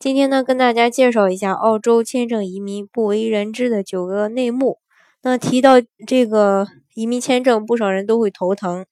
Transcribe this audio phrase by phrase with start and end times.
[0.00, 4.78] 今天呢，跟大家介绍一下澳洲签证移民不为人知的九个内幕。
[5.20, 5.74] 那提到
[6.06, 8.86] 这个移民签证，不少人都会头疼。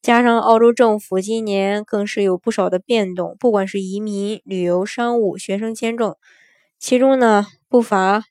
[0.00, 6.16] 加上澳洲政府今年更是有不少的变动，不管是移民、旅游、商务、学生签证，
[6.78, 8.24] 其中呢不乏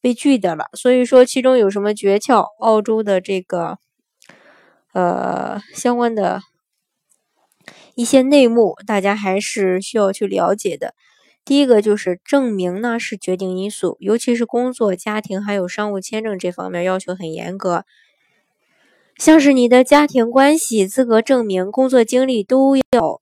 [0.00, 0.66] 被拒的了。
[0.74, 2.44] 所以说，其中有什么诀窍？
[2.60, 3.78] 澳洲的这个
[4.92, 6.40] 呃相关的
[7.96, 10.94] 一些内幕，大家还是需要去了解的。
[11.44, 17.84] 第一个就是证明呢是决定因素，尤其是工作、家庭还有商务签证这方面要求很严格。
[19.16, 23.20] 像是你的家庭关系、资格证明、工作经历都要，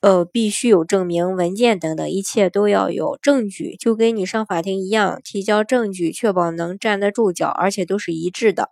[0.00, 8.68] 呃，必须有证明文件等等，一切都要有证据，就跟你上法庭一样，提交证据，确保能站得住脚，而且都是一致的，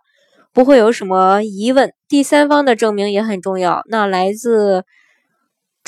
[0.53, 1.93] 不会有什么疑问。
[2.07, 4.83] 第三方的证明也很重要，那来自。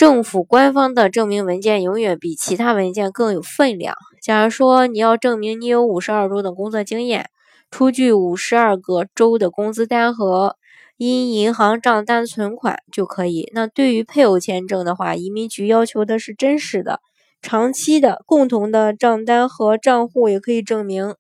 [0.02, 3.94] 政府官方的证明文件永远比其他文件更有分量。
[4.20, 7.30] 假如说你要证明你有五十二周的工作经验，
[7.70, 10.58] 出具五十二个周的工资单和
[10.98, 13.52] 因银行账单存款就可以。
[13.54, 17.00] 那对于配偶签证的话，移民局要求的是真实的、
[17.44, 21.14] 长期的共同的账单和账户也可以证明。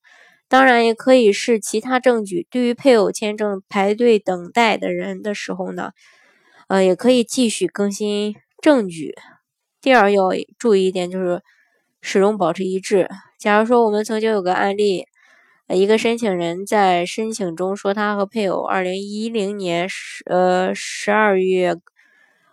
[0.49, 2.47] 当然，也可以是其他证据。
[2.49, 5.91] 对于配偶签证排队等待的人的时候呢，
[6.67, 8.37] 呃，也可以继续更新。
[8.61, 9.15] 证据，
[9.81, 11.41] 第二要注意一点就是
[11.99, 13.09] 始终保持一致。
[13.39, 15.07] 假如说我们曾经有个案例，
[15.67, 21.75] 一个申请人在申请中说他和配偶二零一零年十呃十二月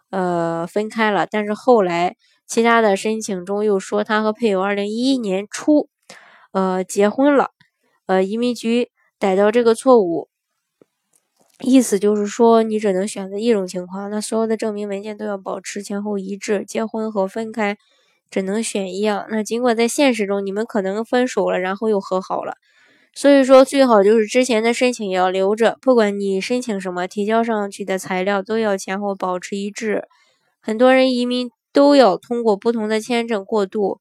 [0.09, 5.91] 呃分开了，但是后来其他的申请中又说他和配偶二零一一年初
[6.53, 7.51] 呃结婚了，
[8.07, 10.31] 呃移民局逮到这个错误。
[11.61, 16.65] 意思就是说，你只能选择一种情况，那所有的证明文件都要保持前后一致。
[16.67, 17.77] 结婚和分开
[18.31, 19.27] 只能选一样。
[19.31, 22.55] 那尽管在现实中你们可能分手了，然后又和好了，
[23.13, 25.77] 所以说最好就是之前的申请也要留着。
[25.83, 30.05] 不管你申请什么，提交上去的材料都要前后保持一致。
[30.61, 33.99] 很多人移民都要通过不同的签证过渡。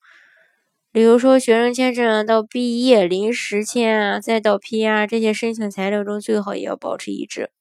[0.91, 7.51] 比如说学生签证到毕业临时签啊，再到 PR 这些申请材料中最好也要保持一致。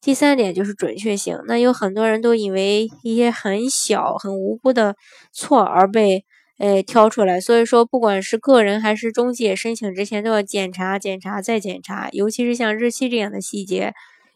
[0.00, 4.96] 第三点就是准确性，那有很多人都因为一些很小很无辜的
[5.32, 6.24] 错而被
[6.58, 13.92] 诶挑出来，所以说不管是个人还是中介，申请之前都要检查、检查再检查，尤其是像日期这样的细节，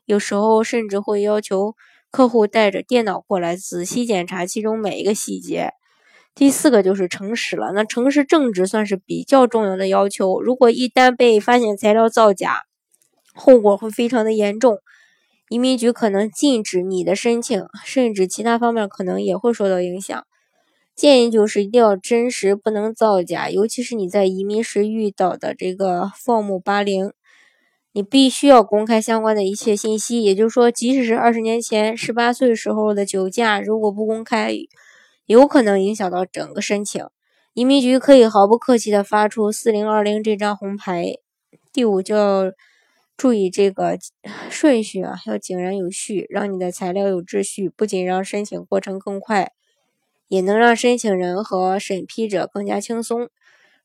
[0.07, 1.75] 有时候甚至会要求
[2.11, 5.71] 客户带着电脑过来仔细检查其中每一个细节。
[6.35, 10.41] 第四个就是诚实了，那诚实正直算是比较重要的要求。
[10.41, 12.63] 如果一旦被发现材料造假，
[13.33, 14.79] 后果会非常的严重，
[15.49, 20.27] 移民局可能禁止你的申请，甚至其他方面可能也会受到影响。
[20.97, 23.49] 建议就是一定要真实，不能造假。
[23.49, 27.13] 尤其是你在移民时遇到的这个 Form 八零，
[27.93, 30.21] 你必须要公开相关的一切信息。
[30.21, 34.53] 也就是说，即使是二十年前十八岁时候的酒驾，如果不公开。
[35.27, 37.07] 有可能影响到整个申请，
[37.55, 41.15] 移民局可以毫不客气地发出四零二零这张红牌。
[41.73, 42.53] 第五，就要
[43.17, 43.99] 注意这个
[44.51, 49.53] 顺序啊，要井然有序，让你的材料有秩序，不仅让申请过程更快，
[50.29, 53.31] 也能让申请人和审批者更加轻松。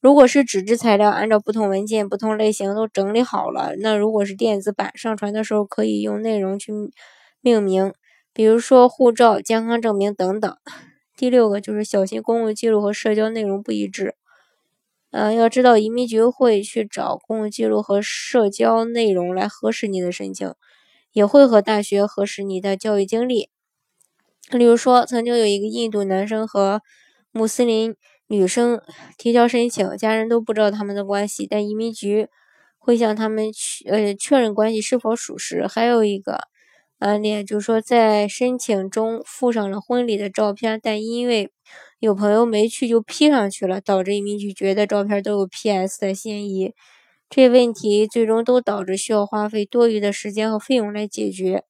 [0.02, 6.74] 如果是纸质材料，按照不同文件、不同类型都整理好了，那如果是电子版，上传的时候可以用内容去
[7.40, 7.94] 命名，
[8.34, 10.58] 比如说护照、健康证明等等。
[11.20, 14.16] 第六个就是小心公共记录和社交内容不一致。
[15.12, 20.54] 嗯，要知道移民局会去找公共记录和社交内容来核实你的申请，
[21.12, 23.50] 也会和大学核实你的教育经历。
[24.50, 26.82] 例如说，曾经有一个印度男生和
[27.34, 27.98] 穆斯林
[28.28, 28.82] 女生
[29.18, 32.30] 提交申请，家人都不知道他们的关系，但移民局
[32.78, 35.68] 会向他们确呃确认关系是否属实。
[35.68, 36.48] 还有一个。
[37.00, 41.50] 案例就是说，在申请中附上了婚礼的照片，但因为
[42.00, 46.74] 有朋友没去就 P 上去了，导致移民局觉得照片都有 PS 的嫌疑。
[47.30, 51.64] 这问题最终都导致需要花费多余的时间和费用来解决。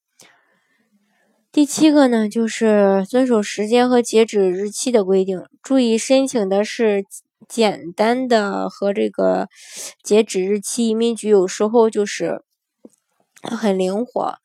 [1.51, 7.03] 第七个呢，就是遵守时间和截止日期的规定，注意申请的是
[7.47, 9.47] 简单的和这个
[10.01, 12.41] 截止日期，移民局有时候就是
[13.41, 14.37] 很灵活。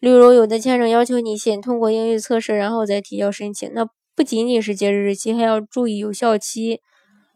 [0.00, 3.68] 例如，有的签证要求你先通过英语测试，然后再提交申请。
[3.74, 6.80] 那不仅仅是截止日期，还要注意有效期。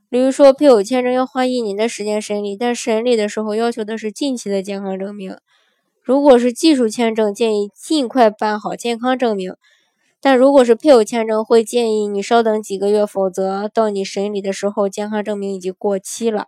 [0.09, 5.37] 比如说，配偶签证要花一年的时间审理，但审理的时候要求的是近期的健康证明。
[6.03, 9.55] 如果是技术签证，建议尽快办好健康证明。
[10.21, 16.47] 但如果是配偶签证，会建议你稍等几个月，否则到你审理的时候，健康证明已经过期了。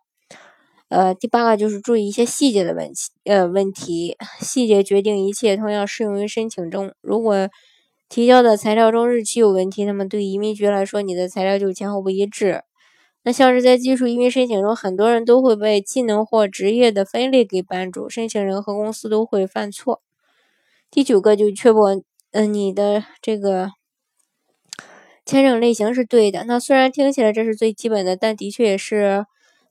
[0.95, 6.95] 呃，第八个就是注意一些细节的问题，呃，问题细节决定一切，同样适用于申请中。
[7.01, 7.49] 如果
[8.09, 12.63] 提交的材料中日期有问题，那么对移民局来说，你的材料就前后不一致。
[13.25, 20.01] 那像是在技术移民申请中，很多人都会被技能或职业的分类给绊住，申请人和公司都会犯错。
[20.93, 21.81] 第九个就确保。
[22.31, 23.71] 嗯，你的这个
[25.27, 26.45] 签证类型是对的。
[26.45, 29.25] 那虽然听起来这是最基本的，但的确也是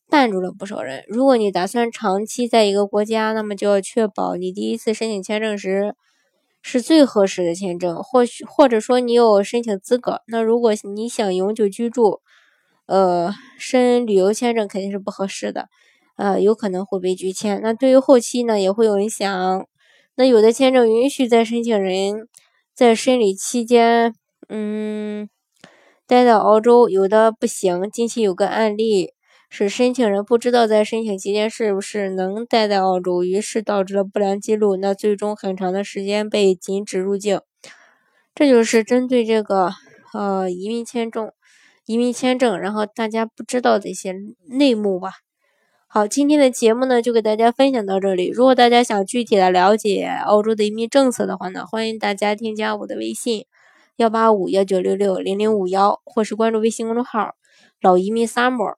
[0.10, 1.04] 绊住了不少人。
[1.08, 5.96] 如果你打算长期在一个国家，那么就要确保你第一次申请签证时
[6.62, 10.22] 是最合适的签证，或许或者说你有申请资格。
[10.28, 12.22] 那如果你想永久居住，
[12.86, 15.70] 呃，申旅游签证肯定是不合适的，
[16.18, 17.60] 呃，有可能会被拒签。
[17.62, 19.66] 那对于后期呢，也会有影响。
[20.16, 22.28] 那有的签证允许在申请人。
[22.76, 24.16] 在审理期间，
[24.50, 25.30] 嗯，
[26.08, 27.88] 待到澳洲，有的不行。
[27.92, 29.14] 近期有个案例
[29.56, 37.40] 是申请人不知道在申请期间是不是能待在澳洲，于是导致了不良记录，那最终很长的时间被禁止入境。
[38.34, 39.70] 这就是针对这个
[40.12, 41.32] 呃移民签证、
[41.86, 44.16] 移民签证，然后大家不知道的一些
[44.48, 45.12] 内幕吧。
[45.86, 48.30] 好，今天的节目呢就给大家分享到这里。
[48.30, 53.46] 如果大家想具体的了解澳洲的移民政策的话呢，欢迎大家添加我的微信
[53.98, 57.36] 幺八五幺九六六零零五幺，或是关注微信公众号
[57.80, 58.78] “老移民 summer”，